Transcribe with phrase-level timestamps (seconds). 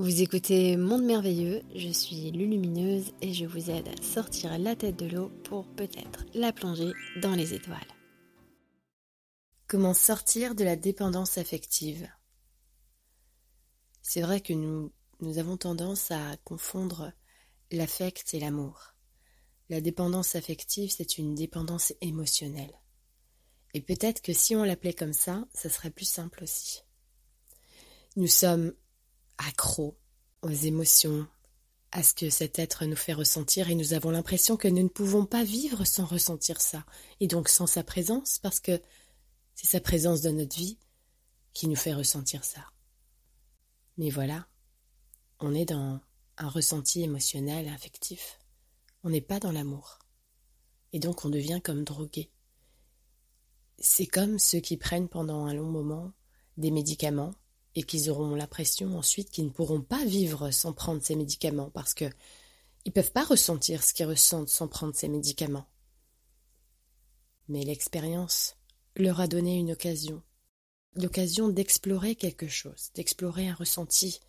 [0.00, 4.96] Vous écoutez Monde Merveilleux, je suis Lulumineuse et je vous aide à sortir la tête
[4.96, 7.76] de l'eau pour peut-être la plonger dans les étoiles.
[9.66, 12.08] Comment sortir de la dépendance affective?
[14.00, 14.90] C'est vrai que nous,
[15.20, 17.12] nous avons tendance à confondre
[17.70, 18.94] l'affect et l'amour.
[19.68, 22.72] La dépendance affective, c'est une dépendance émotionnelle.
[23.74, 26.84] Et peut-être que si on l'appelait comme ça, ça serait plus simple aussi.
[28.16, 28.72] Nous sommes
[29.48, 29.96] accros
[30.42, 31.26] aux émotions,
[31.92, 34.88] à ce que cet être nous fait ressentir et nous avons l'impression que nous ne
[34.88, 36.84] pouvons pas vivre sans ressentir ça,
[37.18, 38.80] et donc sans sa présence, parce que
[39.54, 40.78] c'est sa présence dans notre vie
[41.52, 42.64] qui nous fait ressentir ça.
[43.98, 44.46] Mais voilà,
[45.40, 46.00] on est dans
[46.38, 48.38] un ressenti émotionnel, affectif.
[49.02, 49.98] On n'est pas dans l'amour.
[50.92, 52.30] Et donc on devient comme drogué.
[53.78, 56.12] C'est comme ceux qui prennent pendant un long moment
[56.56, 57.34] des médicaments
[57.80, 61.94] et qu'ils auront l'impression ensuite qu'ils ne pourront pas vivre sans prendre ces médicaments parce
[61.94, 62.04] que
[62.84, 65.66] ils peuvent pas ressentir ce qu'ils ressentent sans prendre ces médicaments.
[67.48, 68.56] Mais l'expérience
[68.96, 70.22] leur a donné une occasion,
[70.94, 74.20] l'occasion d'explorer quelque chose, d'explorer un ressenti,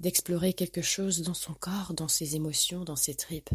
[0.00, 3.50] d'explorer quelque chose dans son corps, dans ses émotions, dans ses tripes.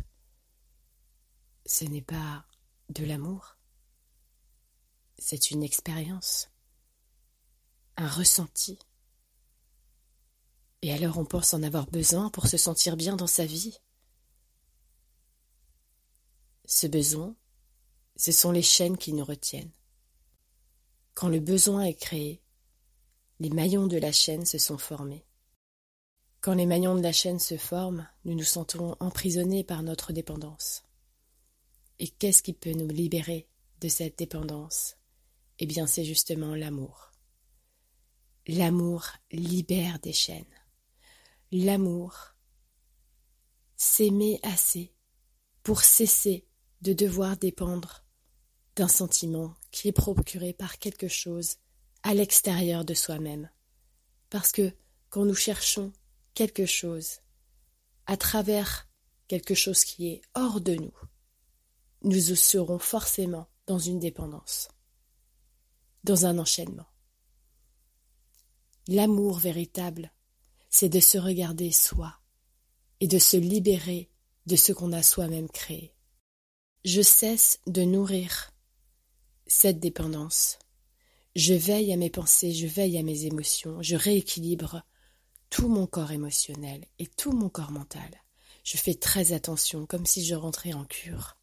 [1.65, 2.45] Ce n'est pas
[2.89, 3.57] de l'amour,
[5.17, 6.51] c'est une expérience,
[7.97, 8.77] un ressenti.
[10.81, 13.77] Et alors on pense en avoir besoin pour se sentir bien dans sa vie?
[16.65, 17.35] Ce besoin,
[18.15, 19.71] ce sont les chaînes qui nous retiennent.
[21.13, 22.43] Quand le besoin est créé,
[23.39, 25.25] les maillons de la chaîne se sont formés.
[26.41, 30.83] Quand les maillons de la chaîne se forment, nous nous sentons emprisonnés par notre dépendance.
[31.99, 33.49] Et qu'est-ce qui peut nous libérer
[33.81, 34.95] de cette dépendance?
[35.59, 37.11] Eh bien, c'est justement l'amour.
[38.47, 40.45] L'amour libère des chaînes
[41.51, 42.35] l'amour,
[43.75, 44.93] s'aimer assez
[45.63, 46.47] pour cesser
[46.81, 48.03] de devoir dépendre
[48.75, 51.57] d'un sentiment qui est procuré par quelque chose
[52.03, 53.49] à l'extérieur de soi-même.
[54.29, 54.73] Parce que
[55.09, 55.93] quand nous cherchons
[56.33, 57.19] quelque chose
[58.05, 58.87] à travers
[59.27, 60.93] quelque chose qui est hors de nous,
[62.03, 64.69] nous serons forcément dans une dépendance,
[66.03, 66.87] dans un enchaînement.
[68.87, 70.11] L'amour véritable
[70.69, 72.19] c'est de se regarder soi
[72.99, 74.09] et de se libérer
[74.45, 75.93] de ce qu'on a soi-même créé.
[76.85, 78.51] Je cesse de nourrir
[79.45, 80.57] cette dépendance.
[81.35, 84.83] Je veille à mes pensées, je veille à mes émotions, je rééquilibre
[85.49, 88.09] tout mon corps émotionnel et tout mon corps mental.
[88.63, 91.37] Je fais très attention, comme si je rentrais en cure.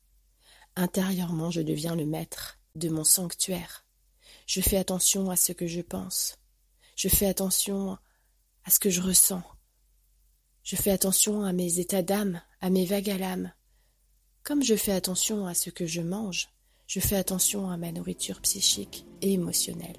[0.77, 3.85] Intérieurement, je deviens le maître de mon sanctuaire.
[4.47, 6.37] Je fais attention à ce que je pense.
[6.97, 7.97] Je fais attention
[8.65, 9.43] à ce que je ressens.
[10.63, 13.53] Je fais attention à mes états d'âme, à mes vagues à l'âme.
[14.43, 16.49] Comme je fais attention à ce que je mange,
[16.87, 19.99] je fais attention à ma nourriture psychique et émotionnelle.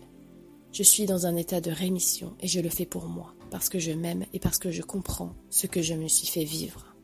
[0.72, 3.80] Je suis dans un état de rémission et je le fais pour moi, parce que
[3.80, 6.95] je m'aime et parce que je comprends ce que je me suis fait vivre.